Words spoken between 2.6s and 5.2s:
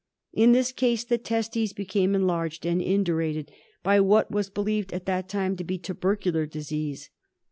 and indurated by what was be lieved at